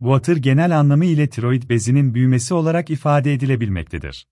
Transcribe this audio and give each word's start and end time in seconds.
Guatr 0.00 0.36
genel 0.36 0.78
anlamı 0.78 1.04
ile 1.04 1.28
tiroid 1.28 1.68
bezinin 1.68 2.14
büyümesi 2.14 2.54
olarak 2.54 2.90
ifade 2.90 3.32
edilebilmektedir. 3.32 4.28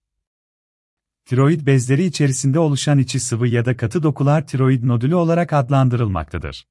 Tiroid 1.24 1.66
bezleri 1.66 2.04
içerisinde 2.04 2.58
oluşan 2.58 2.98
içi 2.98 3.20
sıvı 3.20 3.48
ya 3.48 3.64
da 3.64 3.76
katı 3.76 4.02
dokular 4.02 4.46
tiroid 4.46 4.84
nodülü 4.84 5.14
olarak 5.14 5.52
adlandırılmaktadır. 5.52 6.66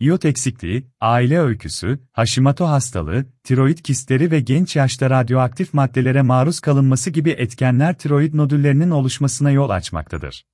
İyot 0.00 0.24
eksikliği, 0.24 0.86
aile 1.00 1.40
öyküsü, 1.40 1.98
Hashimoto 2.12 2.66
hastalığı, 2.66 3.26
tiroid 3.44 3.78
kistleri 3.78 4.30
ve 4.30 4.40
genç 4.40 4.76
yaşta 4.76 5.10
radyoaktif 5.10 5.74
maddelere 5.74 6.22
maruz 6.22 6.60
kalınması 6.60 7.10
gibi 7.10 7.30
etkenler 7.30 7.98
tiroid 7.98 8.34
nodüllerinin 8.34 8.90
oluşmasına 8.90 9.50
yol 9.50 9.70
açmaktadır. 9.70 10.46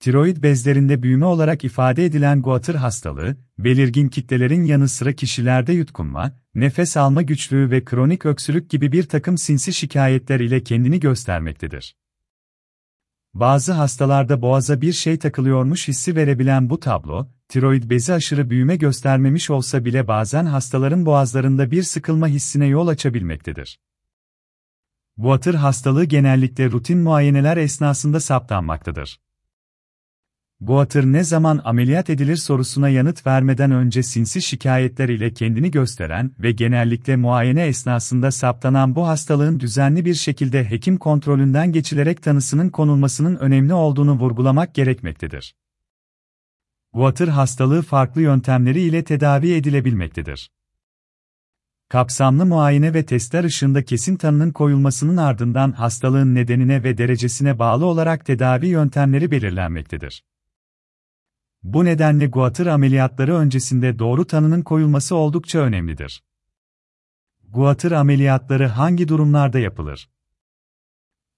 Tiroid 0.00 0.42
bezlerinde 0.42 1.02
büyüme 1.02 1.26
olarak 1.26 1.64
ifade 1.64 2.04
edilen 2.04 2.42
Guatr 2.42 2.74
hastalığı, 2.74 3.36
belirgin 3.58 4.08
kitlelerin 4.08 4.64
yanı 4.64 4.88
sıra 4.88 5.12
kişilerde 5.12 5.72
yutkunma, 5.72 6.32
nefes 6.54 6.96
alma 6.96 7.22
güçlüğü 7.22 7.70
ve 7.70 7.84
kronik 7.84 8.26
öksürük 8.26 8.70
gibi 8.70 8.92
bir 8.92 9.02
takım 9.02 9.38
sinsi 9.38 9.72
şikayetler 9.72 10.40
ile 10.40 10.62
kendini 10.62 11.00
göstermektedir. 11.00 11.96
Bazı 13.34 13.72
hastalarda 13.72 14.42
boğaza 14.42 14.80
bir 14.80 14.92
şey 14.92 15.18
takılıyormuş 15.18 15.88
hissi 15.88 16.16
verebilen 16.16 16.70
bu 16.70 16.80
tablo, 16.80 17.28
tiroid 17.48 17.90
bezi 17.90 18.12
aşırı 18.12 18.50
büyüme 18.50 18.76
göstermemiş 18.76 19.50
olsa 19.50 19.84
bile 19.84 20.08
bazen 20.08 20.44
hastaların 20.44 21.06
boğazlarında 21.06 21.70
bir 21.70 21.82
sıkılma 21.82 22.28
hissine 22.28 22.66
yol 22.66 22.88
açabilmektedir. 22.88 23.80
Guatr 25.16 25.54
hastalığı 25.54 26.04
genellikle 26.04 26.70
rutin 26.70 26.98
muayeneler 26.98 27.56
esnasında 27.56 28.20
saptanmaktadır. 28.20 29.20
Guatr 30.62 31.04
ne 31.04 31.24
zaman 31.24 31.60
ameliyat 31.64 32.10
edilir 32.10 32.36
sorusuna 32.36 32.88
yanıt 32.88 33.26
vermeden 33.26 33.70
önce 33.70 34.02
sinsi 34.02 34.42
şikayetler 34.42 35.08
ile 35.08 35.32
kendini 35.32 35.70
gösteren 35.70 36.32
ve 36.38 36.52
genellikle 36.52 37.16
muayene 37.16 37.66
esnasında 37.66 38.30
saptanan 38.30 38.94
bu 38.94 39.06
hastalığın 39.08 39.60
düzenli 39.60 40.04
bir 40.04 40.14
şekilde 40.14 40.70
hekim 40.70 40.96
kontrolünden 40.98 41.72
geçilerek 41.72 42.22
tanısının 42.22 42.68
konulmasının 42.68 43.36
önemli 43.36 43.74
olduğunu 43.74 44.12
vurgulamak 44.12 44.74
gerekmektedir. 44.74 45.54
Guatr 46.92 47.28
hastalığı 47.28 47.82
farklı 47.82 48.22
yöntemleri 48.22 48.80
ile 48.80 49.04
tedavi 49.04 49.52
edilebilmektedir. 49.52 50.50
Kapsamlı 51.88 52.46
muayene 52.46 52.94
ve 52.94 53.06
testler 53.06 53.44
ışığında 53.44 53.84
kesin 53.84 54.16
tanının 54.16 54.50
koyulmasının 54.50 55.16
ardından 55.16 55.72
hastalığın 55.72 56.34
nedenine 56.34 56.84
ve 56.84 56.98
derecesine 56.98 57.58
bağlı 57.58 57.86
olarak 57.86 58.26
tedavi 58.26 58.66
yöntemleri 58.66 59.30
belirlenmektedir. 59.30 60.22
Bu 61.62 61.84
nedenle 61.84 62.26
guatr 62.26 62.66
ameliyatları 62.66 63.34
öncesinde 63.34 63.98
doğru 63.98 64.26
tanının 64.26 64.62
koyulması 64.62 65.16
oldukça 65.16 65.58
önemlidir. 65.58 66.22
Guatr 67.48 67.92
ameliyatları 67.92 68.66
hangi 68.66 69.08
durumlarda 69.08 69.58
yapılır? 69.58 70.10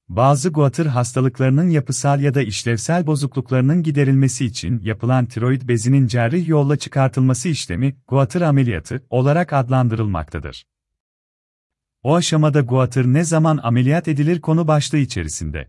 Bazı 0.08 0.48
guatr 0.48 0.86
hastalıklarının 0.86 1.68
yapısal 1.68 2.20
ya 2.20 2.34
da 2.34 2.42
işlevsel 2.42 3.06
bozukluklarının 3.06 3.82
giderilmesi 3.82 4.44
için 4.44 4.80
yapılan 4.80 5.26
tiroid 5.26 5.68
bezinin 5.68 6.06
cerrih 6.06 6.48
yolla 6.48 6.76
çıkartılması 6.76 7.48
işlemi, 7.48 7.96
guatr 8.08 8.40
ameliyatı 8.40 9.06
olarak 9.10 9.52
adlandırılmaktadır. 9.52 10.66
O 12.02 12.14
aşamada 12.14 12.60
guatr 12.60 13.04
ne 13.04 13.24
zaman 13.24 13.60
ameliyat 13.62 14.08
edilir 14.08 14.40
konu 14.40 14.68
başlığı 14.68 14.98
içerisinde. 14.98 15.68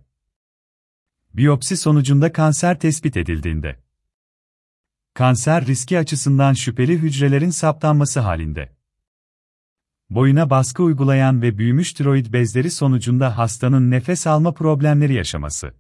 Biyopsi 1.33 1.77
sonucunda 1.77 2.31
kanser 2.31 2.79
tespit 2.79 3.17
edildiğinde 3.17 3.82
kanser 5.13 5.65
riski 5.65 5.99
açısından 5.99 6.53
şüpheli 6.53 6.97
hücrelerin 6.97 7.49
saptanması 7.49 8.19
halinde. 8.19 8.69
Boyuna 10.09 10.49
baskı 10.49 10.83
uygulayan 10.83 11.41
ve 11.41 11.57
büyümüş 11.57 11.93
tiroid 11.93 12.33
bezleri 12.33 12.71
sonucunda 12.71 13.37
hastanın 13.37 13.91
nefes 13.91 14.27
alma 14.27 14.53
problemleri 14.53 15.13
yaşaması. 15.13 15.73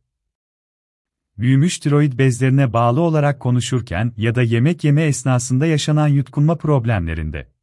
Büyümüş 1.37 1.79
tiroid 1.79 2.17
bezlerine 2.17 2.73
bağlı 2.73 3.01
olarak 3.01 3.39
konuşurken 3.39 4.13
ya 4.17 4.35
da 4.35 4.41
yemek 4.41 4.83
yeme 4.83 5.03
esnasında 5.03 5.65
yaşanan 5.65 6.07
yutkunma 6.07 6.55
problemlerinde. 6.55 7.53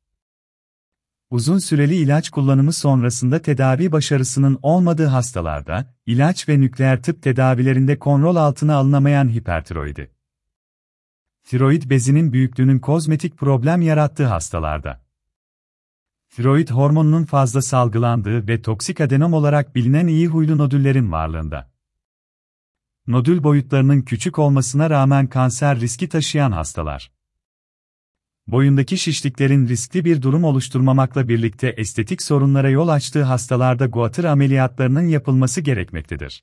Uzun 1.31 1.59
süreli 1.59 1.97
ilaç 1.97 2.31
kullanımı 2.31 2.73
sonrasında 2.73 3.43
tedavi 3.43 3.93
başarısının 3.93 4.59
olmadığı 4.63 5.07
hastalarda, 5.07 5.95
ilaç 6.07 6.49
ve 6.49 6.61
nükleer 6.61 7.03
tıp 7.03 7.23
tedavilerinde 7.23 7.99
kontrol 7.99 8.37
altına 8.37 8.75
alınamayan 8.75 9.29
hipertiroidi 9.29 10.20
tiroid 11.51 11.91
bezinin 11.91 12.33
büyüklüğünün 12.33 12.79
kozmetik 12.79 13.37
problem 13.37 13.83
yarattığı 13.83 14.27
hastalarda. 14.27 15.05
Tiroid 16.29 16.69
hormonunun 16.69 17.25
fazla 17.25 17.63
salgılandığı 17.63 18.49
ve 18.49 18.63
toksik 18.63 19.01
adenom 19.01 19.33
olarak 19.33 19.75
bilinen 19.75 20.07
iyi 20.07 20.27
huylu 20.27 20.59
nodüllerin 20.59 21.13
varlığında. 21.13 21.71
Nodül 23.07 23.43
boyutlarının 23.43 24.03
küçük 24.03 24.39
olmasına 24.39 24.91
rağmen 24.91 25.27
kanser 25.27 25.81
riski 25.81 26.09
taşıyan 26.09 26.53
hastalar. 26.53 27.13
Boyundaki 28.47 28.99
şişliklerin 28.99 29.69
riskli 29.69 30.05
bir 30.05 30.23
durum 30.23 30.45
oluşturmamakla 30.45 31.29
birlikte 31.29 31.69
estetik 31.69 32.23
sorunlara 32.23 32.71
yol 32.71 32.89
açtığı 32.89 33.23
hastalarda 33.23 33.87
guatr 33.87 34.25
ameliyatlarının 34.25 35.07
yapılması 35.07 35.61
gerekmektedir 35.61 36.43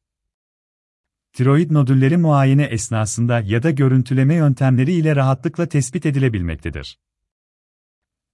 tiroid 1.37 1.71
nodülleri 1.71 2.17
muayene 2.17 2.63
esnasında 2.63 3.39
ya 3.39 3.63
da 3.63 3.71
görüntüleme 3.71 4.35
yöntemleri 4.35 4.91
ile 4.91 5.15
rahatlıkla 5.15 5.65
tespit 5.65 6.05
edilebilmektedir. 6.05 6.99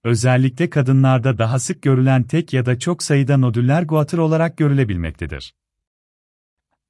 Özellikle 0.04 0.70
kadınlarda 0.70 1.38
daha 1.38 1.58
sık 1.58 1.82
görülen 1.82 2.22
tek 2.22 2.52
ya 2.52 2.66
da 2.66 2.78
çok 2.78 3.02
sayıda 3.02 3.36
nodüller 3.36 3.82
guatr 3.82 4.18
olarak 4.18 4.56
görülebilmektedir. 4.56 5.54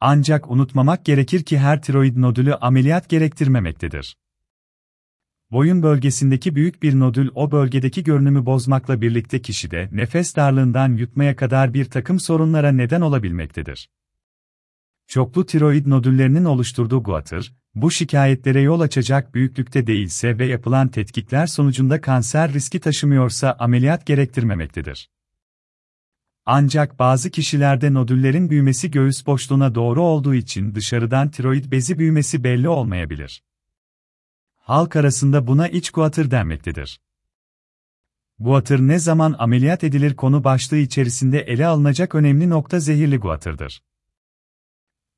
Ancak 0.01 0.51
unutmamak 0.51 1.05
gerekir 1.05 1.43
ki 1.43 1.59
her 1.59 1.83
tiroid 1.83 2.17
nodülü 2.17 2.55
ameliyat 2.55 3.09
gerektirmemektedir. 3.09 4.17
Boyun 5.51 5.83
bölgesindeki 5.83 6.55
büyük 6.55 6.83
bir 6.83 6.99
nodül 6.99 7.29
o 7.35 7.51
bölgedeki 7.51 8.05
görünümü 8.05 8.47
bozmakla 8.47 9.01
birlikte 9.01 9.43
kişide 9.43 9.89
nefes 9.93 10.37
darlığından 10.37 10.97
yutmaya 10.97 11.37
kadar 11.37 11.75
bir 11.75 11.85
takım 11.85 12.21
sorunlara 12.21 12.73
neden 12.73 13.01
olabilmektedir. 13.01 13.89
Çoklu 15.15 15.47
tiroid 15.47 15.87
nodüllerinin 15.87 16.45
oluşturduğu 16.45 17.03
guatr, 17.03 17.53
bu 17.75 17.91
şikayetlere 17.91 18.61
yol 18.61 18.81
açacak 18.81 19.35
büyüklükte 19.35 19.87
değilse 19.87 20.39
ve 20.39 20.47
yapılan 20.47 20.89
tetkikler 20.89 21.47
sonucunda 21.47 22.01
kanser 22.01 22.53
riski 22.53 22.81
taşımıyorsa 22.81 23.57
ameliyat 23.59 24.07
gerektirmemektedir. 24.07 25.11
Ancak 26.47 26.99
bazı 26.99 27.31
kişilerde 27.31 27.95
nodüllerin 27.95 28.51
büyümesi 28.51 28.91
göğüs 28.91 29.27
boşluğuna 29.27 29.75
doğru 29.75 30.03
olduğu 30.03 30.35
için 30.35 30.75
dışarıdan 30.75 31.31
tiroid 31.31 31.71
bezi 31.71 31.99
büyümesi 31.99 32.45
belli 32.45 32.69
olmayabilir. 32.69 33.43
Halk 34.57 34.97
arasında 34.97 35.47
buna 35.47 35.69
iç 35.69 35.91
guatr 35.91 36.31
denmektedir. 36.31 37.01
Guatr 38.39 38.79
ne 38.79 38.99
zaman 38.99 39.35
ameliyat 39.39 39.85
edilir 39.85 40.15
konu 40.15 40.45
başlığı 40.45 40.79
içerisinde 40.79 41.41
ele 41.41 41.67
alınacak 41.67 42.15
önemli 42.15 42.51
nokta 42.51 42.81
zehirli 42.81 43.17
guatrdır. 43.17 43.83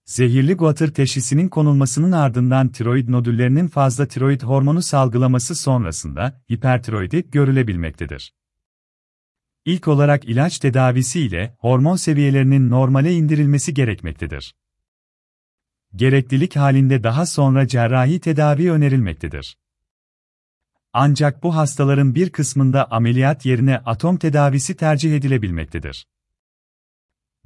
Zehirli 0.06 0.55
guatr 0.55 0.89
teşhisinin 0.89 1.49
konulmasının 1.49 2.12
ardından 2.12 2.69
tiroid 2.69 3.09
nodüllerinin 3.09 3.69
fazla 3.69 4.09
tiroid 4.09 4.43
hormonu 4.43 4.83
salgılaması 4.83 5.55
sonrasında 5.55 6.43
hipertiroidi 6.53 7.31
görülebilmektedir. 7.31 8.34
İlk 9.65 9.89
olarak 9.89 10.25
ilaç 10.25 10.59
tedavisi 10.59 11.21
ile 11.21 11.56
hormon 11.59 11.97
seviyelerinin 11.97 12.71
normale 12.71 13.15
indirilmesi 13.15 13.75
gerekmektedir. 13.75 14.55
Gereklilik 15.97 16.56
halinde 16.56 17.03
daha 17.03 17.27
sonra 17.27 17.69
cerrahi 17.69 18.21
tedavi 18.21 18.73
önerilmektedir. 18.73 19.59
Ancak 20.93 21.43
bu 21.43 21.56
hastaların 21.56 22.15
bir 22.15 22.31
kısmında 22.31 22.91
ameliyat 22.91 23.47
yerine 23.47 23.78
atom 23.78 24.17
tedavisi 24.17 24.76
tercih 24.76 25.17
edilebilmektedir. 25.17 26.06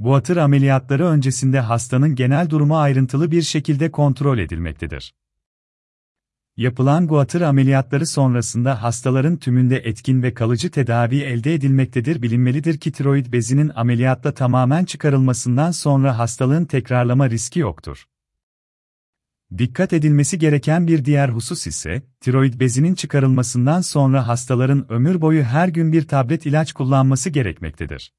Guatr 0.03 0.37
ameliyatları 0.37 1.07
öncesinde 1.07 1.61
hastanın 1.61 2.15
genel 2.15 2.51
durumu 2.51 2.79
ayrıntılı 2.79 3.31
bir 3.31 3.43
şekilde 3.43 3.91
kontrol 3.91 4.39
edilmektedir. 4.39 5.15
Yapılan 6.57 7.07
guatr 7.07 7.41
ameliyatları 7.41 8.07
sonrasında 8.07 8.83
hastaların 8.83 9.37
tümünde 9.37 9.77
etkin 9.77 10.23
ve 10.23 10.35
kalıcı 10.35 10.71
tedavi 10.71 11.21
elde 11.21 11.55
edilmektedir. 11.55 12.23
Bilinmelidir 12.23 12.79
ki 12.79 12.93
tiroid 12.93 13.33
bezinin 13.33 13.71
ameliyatla 13.75 14.35
tamamen 14.35 14.85
çıkarılmasından 14.85 15.71
sonra 15.71 16.19
hastalığın 16.19 16.65
tekrarlama 16.65 17.31
riski 17.31 17.59
yoktur. 17.59 18.05
Dikkat 19.59 19.93
edilmesi 19.93 20.39
gereken 20.39 20.87
bir 20.87 21.05
diğer 21.05 21.29
husus 21.29 21.67
ise, 21.67 22.03
tiroid 22.21 22.61
bezinin 22.61 22.95
çıkarılmasından 22.95 23.81
sonra 23.81 24.29
hastaların 24.29 24.93
ömür 24.93 25.21
boyu 25.21 25.43
her 25.43 25.69
gün 25.69 25.93
bir 25.93 26.09
tablet 26.09 26.47
ilaç 26.47 26.73
kullanması 26.73 27.31
gerekmektedir. 27.31 28.13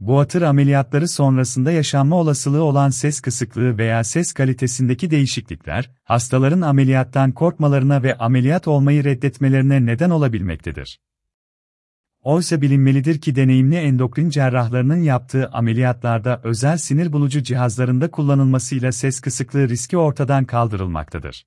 Guatr 0.00 0.42
ameliyatları 0.42 1.08
sonrasında 1.08 1.70
yaşanma 1.72 2.16
olasılığı 2.16 2.62
olan 2.62 2.90
ses 2.90 3.20
kısıklığı 3.20 3.78
veya 3.78 4.04
ses 4.04 4.32
kalitesindeki 4.32 5.10
değişiklikler, 5.10 5.90
hastaların 6.04 6.60
ameliyattan 6.60 7.32
korkmalarına 7.32 8.02
ve 8.02 8.18
ameliyat 8.18 8.68
olmayı 8.68 9.04
reddetmelerine 9.04 9.86
neden 9.86 10.10
olabilmektedir. 10.10 11.00
Oysa 12.22 12.60
bilinmelidir 12.60 13.20
ki 13.20 13.36
deneyimli 13.36 13.76
endokrin 13.76 14.30
cerrahlarının 14.30 15.02
yaptığı 15.02 15.48
ameliyatlarda 15.48 16.40
özel 16.44 16.76
sinir 16.76 17.12
bulucu 17.12 17.42
cihazlarında 17.42 18.10
kullanılmasıyla 18.10 18.92
ses 18.92 19.20
kısıklığı 19.20 19.68
riski 19.68 19.96
ortadan 19.96 20.44
kaldırılmaktadır. 20.44 21.44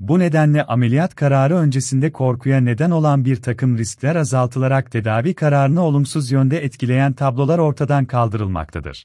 Bu 0.00 0.18
nedenle 0.18 0.64
ameliyat 0.64 1.14
kararı 1.14 1.56
öncesinde 1.56 2.12
korkuya 2.12 2.60
neden 2.60 2.90
olan 2.90 3.24
bir 3.24 3.42
takım 3.42 3.78
riskler 3.78 4.16
azaltılarak 4.16 4.90
tedavi 4.90 5.34
kararını 5.34 5.82
olumsuz 5.82 6.30
yönde 6.30 6.64
etkileyen 6.64 7.12
tablolar 7.12 7.58
ortadan 7.58 8.04
kaldırılmaktadır. 8.04 9.04